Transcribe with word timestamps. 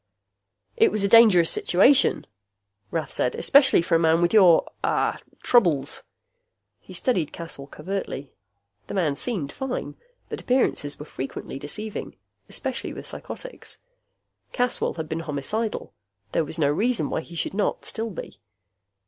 "It 0.77 0.89
was 0.91 1.03
a 1.03 1.07
dangerous 1.07 1.51
situation," 1.51 2.25
Rath 2.89 3.13
said. 3.13 3.35
"Especially 3.35 3.83
for 3.83 3.93
a 3.93 3.99
man 3.99 4.19
with 4.19 4.33
your 4.33 4.67
ah 4.83 5.19
troubles." 5.43 6.01
He 6.79 6.95
studied 6.95 7.31
Caswell 7.31 7.67
covertly. 7.67 8.31
The 8.87 8.95
man 8.95 9.15
seemed 9.15 9.51
fine, 9.51 9.95
but 10.27 10.41
appearances 10.41 10.97
were 10.97 11.05
frequently 11.05 11.59
deceiving, 11.59 12.15
especially 12.49 12.93
with 12.93 13.05
psychotics. 13.05 13.77
Caswell 14.53 14.95
had 14.95 15.07
been 15.07 15.19
homicidal; 15.19 15.93
there 16.31 16.45
was 16.45 16.57
no 16.57 16.71
reason 16.71 17.11
why 17.11 17.21
he 17.21 17.35
should 17.35 17.53
not 17.53 17.85
still 17.85 18.09
be. 18.09 18.39